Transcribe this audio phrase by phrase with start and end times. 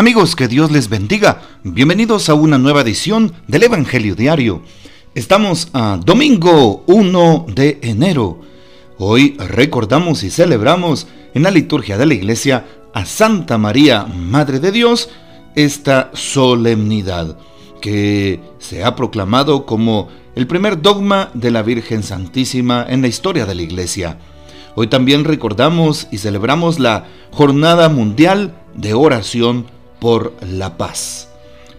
[0.00, 1.42] Amigos, que Dios les bendiga.
[1.62, 4.62] Bienvenidos a una nueva edición del Evangelio Diario.
[5.14, 8.40] Estamos a domingo 1 de enero.
[8.96, 12.64] Hoy recordamos y celebramos en la liturgia de la iglesia
[12.94, 15.10] a Santa María, Madre de Dios,
[15.54, 17.36] esta solemnidad
[17.82, 23.44] que se ha proclamado como el primer dogma de la Virgen Santísima en la historia
[23.44, 24.16] de la iglesia.
[24.76, 29.66] Hoy también recordamos y celebramos la Jornada Mundial de Oración
[30.00, 31.28] por la Paz.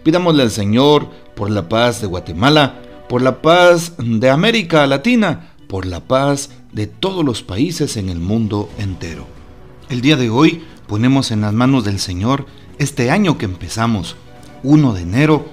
[0.02, 5.86] Pidámosle al Señor por la paz de Guatemala, por la paz de América Latina, por
[5.86, 9.26] la paz de todos los países en el mundo entero.
[9.88, 12.46] El día de hoy ponemos en las manos del Señor
[12.78, 14.16] este año que empezamos,
[14.62, 15.46] 1 de enero,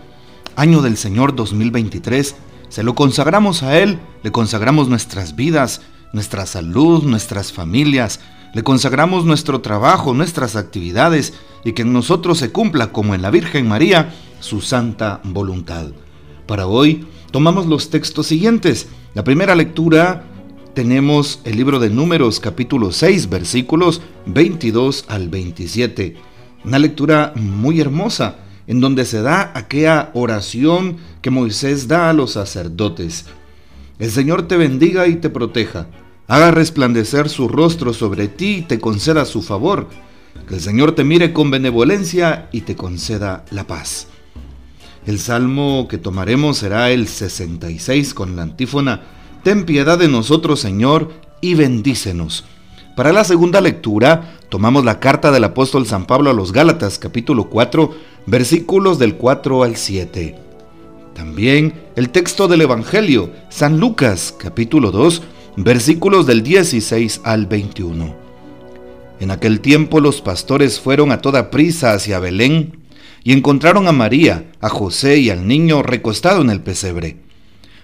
[0.56, 2.36] año del Señor 2023.
[2.70, 5.82] Se lo consagramos a Él, le consagramos nuestras vidas,
[6.14, 8.20] nuestra salud, nuestras familias,
[8.54, 11.34] le consagramos nuestro trabajo, nuestras actividades
[11.64, 15.88] y que en nosotros se cumpla como en la Virgen María su santa voluntad.
[16.48, 18.88] Para hoy tomamos los textos siguientes.
[19.14, 20.24] La primera lectura
[20.74, 26.16] tenemos el libro de Números capítulo 6 versículos 22 al 27.
[26.66, 32.32] Una lectura muy hermosa en donde se da aquella oración que Moisés da a los
[32.32, 33.26] sacerdotes.
[34.00, 35.88] El Señor te bendiga y te proteja
[36.30, 39.88] haga resplandecer su rostro sobre ti y te conceda su favor.
[40.48, 44.08] Que el Señor te mire con benevolencia y te conceda la paz.
[45.06, 49.02] El salmo que tomaremos será el 66 con la antífona,
[49.44, 52.44] Ten piedad de nosotros, Señor, y bendícenos.
[52.98, 57.50] Para la segunda lectura, tomamos la carta del apóstol San Pablo a los Gálatas, capítulo
[57.50, 57.94] 4,
[58.26, 60.36] versículos del 4 al 7.
[61.16, 65.22] También el texto del Evangelio, San Lucas, capítulo 2,
[65.56, 68.16] versículos del 16 al 21.
[69.20, 72.80] En aquel tiempo los pastores fueron a toda prisa hacia Belén
[73.24, 77.18] y encontraron a María, a José y al niño recostado en el pesebre.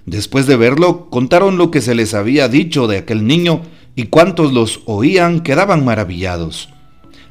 [0.06, 3.62] Después de verlo, contaron lo que se les había dicho de aquel niño
[3.96, 6.70] y cuantos los oían quedaban maravillados.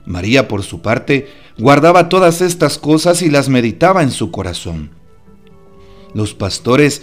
[0.06, 4.90] María, por su parte, guardaba todas estas cosas y las meditaba en su corazón.
[6.14, 7.02] Los pastores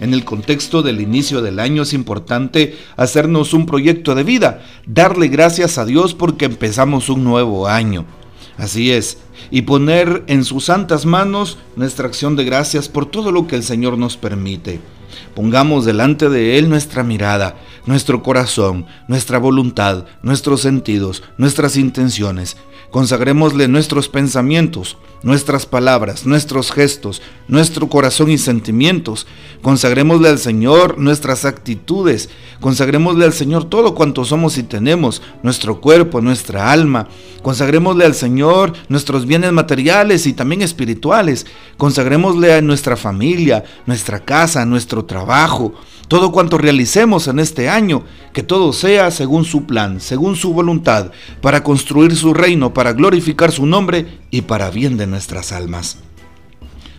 [0.00, 5.28] En el contexto del inicio del año es importante hacernos un proyecto de vida, darle
[5.28, 8.04] gracias a Dios porque empezamos un nuevo año.
[8.56, 9.18] Así es,
[9.50, 13.62] y poner en sus santas manos nuestra acción de gracias por todo lo que el
[13.62, 14.80] Señor nos permite.
[15.34, 22.56] Pongamos delante de Él nuestra mirada, nuestro corazón, nuestra voluntad, nuestros sentidos, nuestras intenciones.
[22.90, 29.26] Consagrémosle nuestros pensamientos, nuestras palabras, nuestros gestos, nuestro corazón y sentimientos.
[29.60, 32.30] Consagrémosle al Señor nuestras actitudes.
[32.60, 37.08] Consagrémosle al Señor todo cuanto somos y tenemos, nuestro cuerpo, nuestra alma.
[37.42, 41.44] Consagrémosle al Señor nuestros bienes materiales y también espirituales.
[41.76, 45.74] Consagrémosle a nuestra familia, nuestra casa, nuestro trabajo
[46.08, 48.02] todo cuanto realicemos en este año,
[48.32, 53.52] que todo sea según su plan, según su voluntad, para construir su reino, para glorificar
[53.52, 55.98] su nombre y para bien de nuestras almas.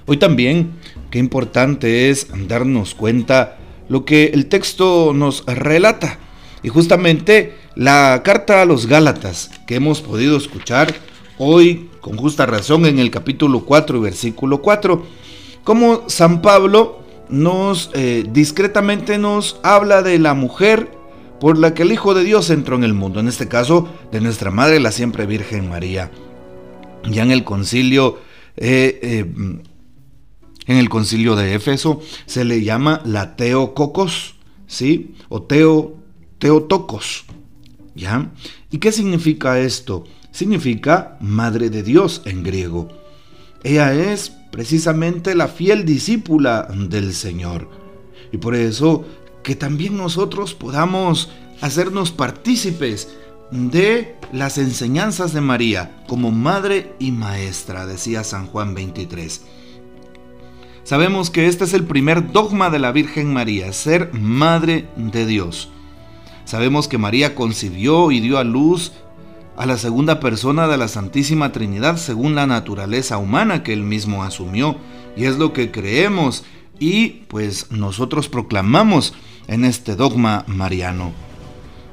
[0.06, 0.74] Hoy también,
[1.09, 3.58] qué importante es darnos cuenta
[3.90, 6.19] lo que el texto nos relata.
[6.62, 10.94] Y justamente la carta a los Gálatas que hemos podido escuchar
[11.38, 15.03] hoy con justa razón en el capítulo 4 versículo 4,
[15.64, 16.99] como San Pablo
[17.29, 20.91] nos eh, discretamente nos habla de la mujer
[21.40, 24.21] por la que el Hijo de Dios entró en el mundo, en este caso de
[24.21, 26.12] nuestra Madre, la siempre Virgen María.
[27.09, 28.19] Ya en el concilio,
[28.57, 29.25] eh, eh,
[30.68, 34.36] en el concilio de Éfeso, se le llama la Teococos,
[34.68, 35.15] ¿sí?
[35.30, 35.98] O Teo,
[36.39, 37.25] Teotocos,
[37.95, 38.31] ¿ya?
[38.69, 40.04] ¿Y qué significa esto?
[40.31, 42.89] Significa Madre de Dios en griego.
[43.63, 47.69] Ella es precisamente la fiel discípula del Señor.
[48.31, 49.06] Y por eso
[49.44, 51.31] que también nosotros podamos
[51.62, 53.10] hacernos partícipes
[53.51, 59.42] de las enseñanzas de María como madre y maestra, decía San Juan 23.
[60.84, 65.69] Sabemos que este es el primer dogma de la Virgen María, ser madre de Dios.
[66.45, 68.94] Sabemos que María concibió y dio a luz
[69.59, 74.23] a la segunda persona de la Santísima Trinidad según la naturaleza humana que él mismo
[74.23, 74.77] asumió.
[75.17, 76.45] Y es lo que creemos
[76.79, 79.13] y pues nosotros proclamamos
[79.47, 81.11] en este dogma mariano.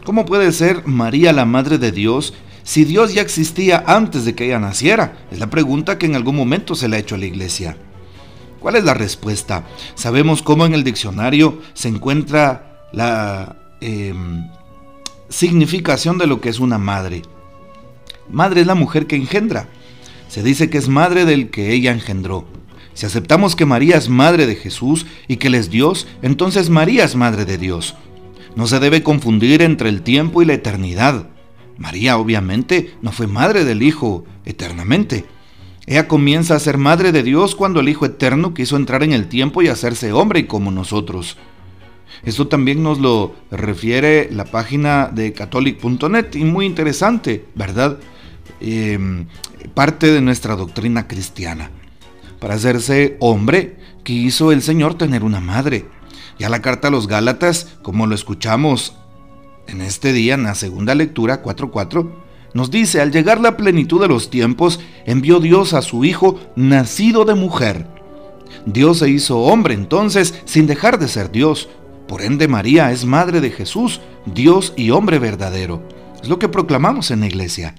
[0.04, 4.46] ¿Cómo puede ser María la Madre de Dios si Dios ya existía antes de que
[4.46, 5.26] ella naciera?
[5.32, 7.76] Es la pregunta que en algún momento se le ha hecho a la iglesia.
[8.60, 9.64] ¿Cuál es la respuesta?
[9.96, 14.48] Sabemos cómo en el diccionario se encuentra la em,
[15.28, 17.22] significación de lo que es una madre.
[18.30, 19.68] Madre es la mujer que engendra.
[20.28, 22.46] Se dice que es madre del que ella engendró.
[22.94, 27.04] Si aceptamos que María es madre de Jesús y que Él es Dios, entonces María
[27.04, 27.94] es madre de Dios.
[28.54, 31.28] No se debe confundir entre el tiempo y la eternidad.
[31.76, 35.26] María obviamente no fue madre del Hijo eternamente.
[35.86, 39.28] Ella comienza a ser madre de Dios cuando el Hijo Eterno quiso entrar en el
[39.28, 41.36] tiempo y hacerse hombre como nosotros.
[42.24, 47.98] Esto también nos lo refiere la página de catholic.net y muy interesante, ¿verdad?
[48.60, 49.26] Em,
[49.74, 51.70] parte de nuestra doctrina cristiana.
[52.40, 55.86] Para hacerse hombre, quiso el Señor tener una madre.
[56.38, 58.94] Ya la carta a los Gálatas, como lo escuchamos
[59.66, 62.10] en este día, en la segunda lectura 4.4,
[62.54, 67.24] nos dice, al llegar la plenitud de los tiempos, envió Dios a su Hijo nacido
[67.24, 67.86] de mujer.
[68.64, 71.68] Dios se hizo hombre entonces sin dejar de ser Dios.
[72.08, 75.82] Por ende María es madre de Jesús, Dios y hombre verdadero.
[76.22, 77.74] Es lo que proclamamos en la iglesia.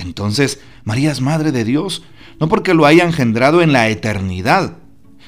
[0.00, 2.02] Entonces, María es madre de Dios,
[2.38, 4.78] no porque lo haya engendrado en la eternidad,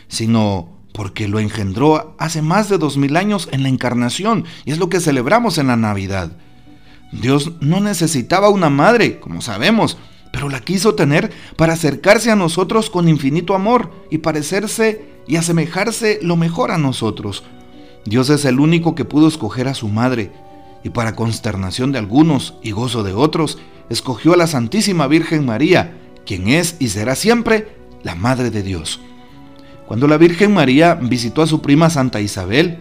[0.09, 4.79] sino porque lo engendró hace más de dos mil años en la encarnación, y es
[4.79, 6.33] lo que celebramos en la Navidad.
[7.13, 9.99] Dios no necesitaba una madre, como sabemos,
[10.33, 16.19] pero la quiso tener para acercarse a nosotros con infinito amor y parecerse y asemejarse
[16.23, 17.45] lo mejor a nosotros.
[18.07, 20.33] Dios es el único que pudo escoger a su madre,
[20.83, 23.59] y para consternación de algunos y gozo de otros,
[23.91, 27.69] escogió a la Santísima Virgen María, quien es y será siempre
[28.03, 29.01] la Madre de Dios.
[29.87, 32.79] Cuando la Virgen María visitó a su prima Santa Isabel,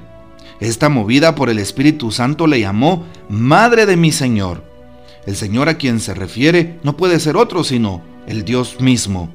[0.59, 4.63] esta movida por el Espíritu Santo le llamó Madre de mi Señor.
[5.25, 9.29] El Señor a quien se refiere no puede ser otro sino el Dios mismo.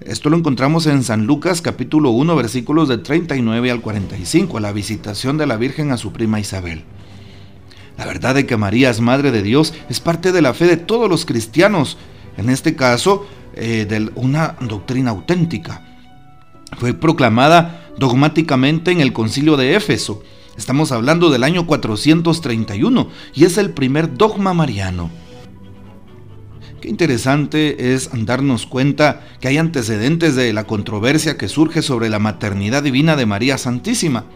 [0.00, 5.38] Esto lo encontramos en San Lucas capítulo 1 versículos de 39 al 45, la visitación
[5.38, 6.84] de la Virgen a su prima Isabel.
[7.96, 10.76] La verdad de que María es Madre de Dios es parte de la fe de
[10.76, 11.96] todos los cristianos,
[12.36, 15.82] en este caso eh, de una doctrina auténtica.
[16.78, 20.22] Fue proclamada dogmáticamente en el concilio de Éfeso.
[20.56, 25.10] Estamos hablando del año 431 y es el primer dogma mariano.
[26.80, 32.18] Qué interesante es darnos cuenta que hay antecedentes de la controversia que surge sobre la
[32.18, 34.26] maternidad divina de María Santísima.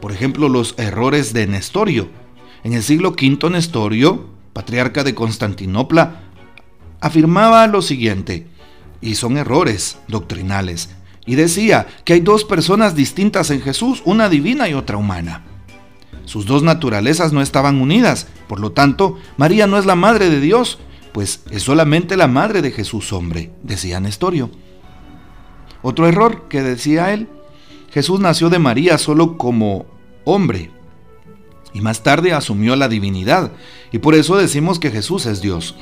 [0.00, 2.08] Por ejemplo, los errores de Nestorio.
[2.64, 6.22] En el siglo V, Nestorio, patriarca de Constantinopla,
[7.00, 8.46] afirmaba lo siguiente,
[9.00, 10.90] y son errores doctrinales
[11.28, 15.44] y decía que hay dos personas distintas en Jesús, una divina y otra humana.
[16.24, 20.40] Sus dos naturalezas no estaban unidas, por lo tanto, María no es la madre de
[20.40, 20.78] Dios,
[21.12, 24.50] pues es solamente la madre de Jesús hombre, decía Nestorio.
[25.82, 27.28] Otro error que decía él,
[27.92, 29.84] Jesús nació de María solo como
[30.24, 30.70] hombre,
[31.78, 33.52] y más tarde asumió la divinidad,
[33.92, 35.76] y por eso decimos que Jesús es Dios.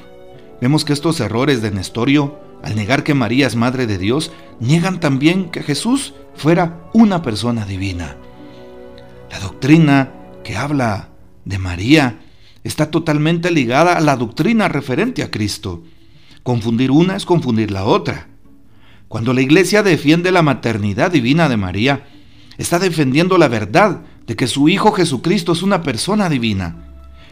[0.60, 5.00] Vemos que estos errores de Nestorio al negar que María es Madre de Dios, niegan
[5.00, 8.16] también que Jesús fuera una persona divina.
[9.30, 10.12] La doctrina
[10.42, 11.10] que habla
[11.44, 12.20] de María
[12.64, 15.84] está totalmente ligada a la doctrina referente a Cristo.
[16.42, 18.28] Confundir una es confundir la otra.
[19.08, 22.08] Cuando la iglesia defiende la maternidad divina de María,
[22.58, 26.76] está defendiendo la verdad de que su Hijo Jesucristo es una persona divina.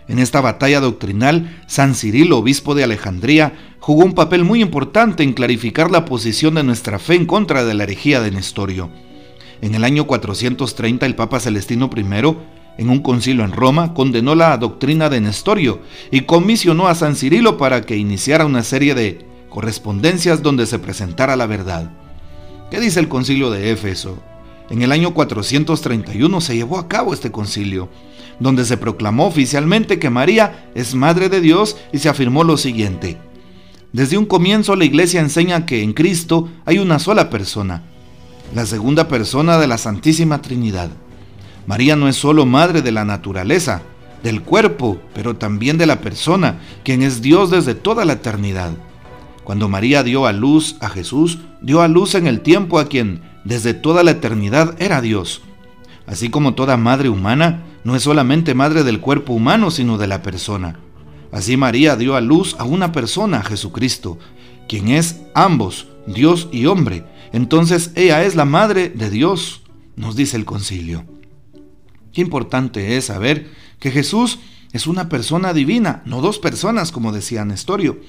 [0.07, 5.33] En esta batalla doctrinal, San Cirilo, obispo de Alejandría, jugó un papel muy importante en
[5.33, 8.91] clarificar la posición de nuestra fe en contra de la herejía de Nestorio.
[9.63, 12.05] En el año 430 el Papa Celestino I,
[12.77, 17.57] en un concilio en Roma, condenó la doctrina de Nestorio y comisionó a San Cirilo
[17.57, 21.91] para que iniciara una serie de correspondencias donde se presentara la verdad.
[22.71, 24.19] ¿Qué dice el concilio de Éfeso?
[24.71, 27.89] En el año 431 se llevó a cabo este concilio,
[28.41, 33.19] donde se proclamó oficialmente que María es Madre de Dios y se afirmó lo siguiente.
[33.93, 37.83] Desde un comienzo la iglesia enseña que en Cristo hay una sola persona,
[38.55, 40.91] la segunda persona de la Santísima Trinidad.
[41.67, 43.83] María no es solo madre de la naturaleza,
[44.23, 48.73] del cuerpo, pero también de la persona, quien es Dios desde toda la eternidad.
[49.45, 53.21] Cuando María dio a luz a Jesús, dio a luz en el tiempo a quien
[53.45, 55.43] desde toda la eternidad era Dios.
[56.07, 60.23] Así como toda madre humana no es solamente madre del cuerpo humano, sino de la
[60.23, 60.79] persona.
[61.33, 64.19] Así María dio a luz a una persona, Jesucristo,
[64.69, 67.05] quien es ambos, Dios y hombre.
[67.33, 69.63] Entonces ella es la madre de Dios.
[69.97, 71.05] nos dice el concilio.
[72.13, 74.39] Qué importante es saber que Jesús
[74.73, 78.01] es una persona divina, no dos personas, como decía Nestorio.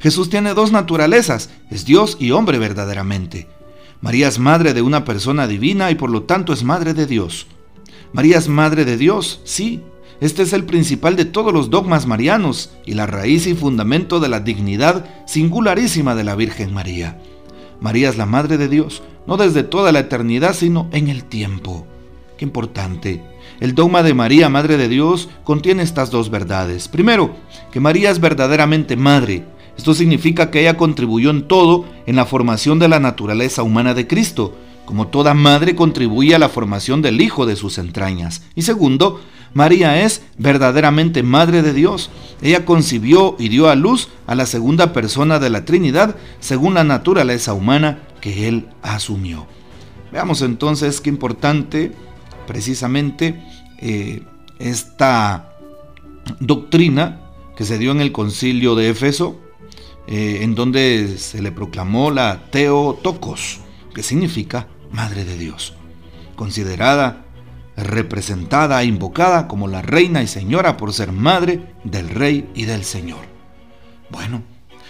[0.00, 3.48] Jesús tiene dos naturalezas, es Dios y hombre verdaderamente.
[4.02, 7.46] María es madre de una persona divina y por lo tanto es madre de Dios.
[8.12, 9.80] María es madre de Dios, sí.
[10.20, 14.28] Este es el principal de todos los dogmas marianos y la raíz y fundamento de
[14.28, 17.20] la dignidad singularísima de la Virgen María.
[17.80, 21.86] María es la madre de Dios, no desde toda la eternidad, sino en el tiempo.
[22.36, 23.22] Qué importante.
[23.60, 26.88] El dogma de María, Madre de Dios, contiene estas dos verdades.
[26.88, 27.36] Primero,
[27.70, 29.44] que María es verdaderamente madre.
[29.76, 34.06] Esto significa que ella contribuyó en todo en la formación de la naturaleza humana de
[34.06, 38.42] Cristo, como toda madre contribuye a la formación del Hijo de sus entrañas.
[38.54, 39.20] Y segundo,
[39.54, 42.10] María es verdaderamente Madre de Dios.
[42.40, 46.84] Ella concibió y dio a luz a la segunda persona de la Trinidad según la
[46.84, 49.46] naturaleza humana que Él asumió.
[50.10, 51.92] Veamos entonces qué importante
[52.46, 53.42] precisamente
[53.78, 54.22] eh,
[54.58, 55.54] esta
[56.40, 57.20] doctrina
[57.56, 59.38] que se dio en el concilio de Éfeso,
[60.06, 63.60] eh, en donde se le proclamó la Teotocos,
[63.94, 65.74] que significa Madre de Dios,
[66.36, 67.24] considerada,
[67.76, 72.84] representada e invocada como la reina y señora por ser madre del rey y del
[72.84, 73.20] Señor.
[74.10, 74.42] Bueno,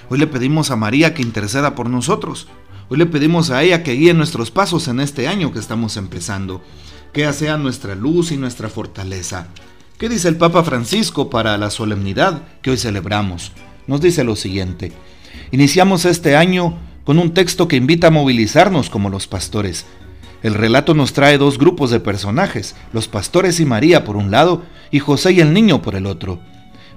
[0.08, 2.48] hoy le pedimos a María que interceda por nosotros.
[2.88, 6.62] Hoy le pedimos a ella que guíe nuestros pasos en este año que estamos empezando
[7.12, 9.48] que sea nuestra luz y nuestra fortaleza.
[9.98, 13.52] ¿Qué dice el Papa Francisco para la solemnidad que hoy celebramos?
[13.86, 14.92] Nos dice lo siguiente.
[15.50, 19.86] Iniciamos este año con un texto que invita a movilizarnos como los pastores.
[20.42, 24.62] El relato nos trae dos grupos de personajes, los pastores y María por un lado
[24.90, 26.40] y José y el niño por el otro.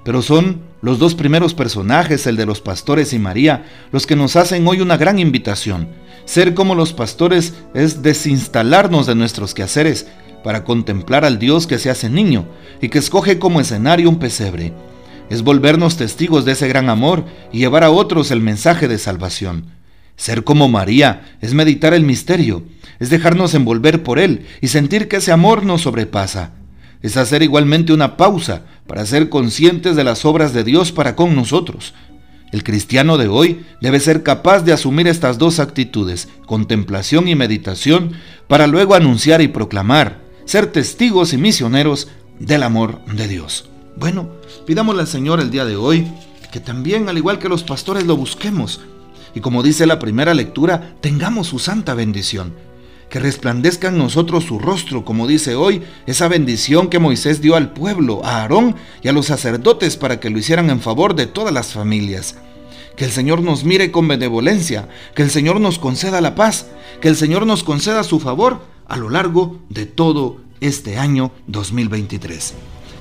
[0.04, 4.36] Pero son los dos primeros personajes, el de los pastores y María, los que nos
[4.36, 5.88] hacen hoy una gran invitación
[6.26, 10.08] ser como los pastores es desinstalarnos de nuestros quehaceres
[10.44, 12.46] para contemplar al Dios que se hace niño
[12.82, 14.72] y que escoge como escenario un pesebre.
[15.30, 19.66] Es volvernos testigos de ese gran amor y llevar a otros el mensaje de salvación.
[20.16, 22.62] Ser como María es meditar el misterio,
[23.00, 26.52] es dejarnos envolver por él y sentir que ese amor nos sobrepasa.
[27.02, 31.36] Es hacer igualmente una pausa para ser conscientes de las obras de Dios para con
[31.36, 31.92] nosotros
[32.52, 38.12] el cristiano de hoy debe ser capaz de asumir estas dos actitudes, contemplación y meditación,
[38.48, 43.68] para luego anunciar y proclamar, ser testigos y misioneros del amor de Dios.
[43.96, 44.28] Bueno,
[44.66, 46.06] pidámosle al Señor el día de hoy
[46.52, 48.80] que también, al igual que los pastores, lo busquemos.
[49.34, 52.54] Y como dice la primera lectura, tengamos su santa bendición
[53.08, 57.72] que resplandezca en nosotros su rostro, como dice hoy, esa bendición que Moisés dio al
[57.72, 61.54] pueblo, a Aarón y a los sacerdotes para que lo hicieran en favor de todas
[61.54, 62.36] las familias.
[62.96, 66.66] Que el Señor nos mire con benevolencia, que el Señor nos conceda la paz,
[67.00, 72.54] que el Señor nos conceda su favor a lo largo de todo este año 2023.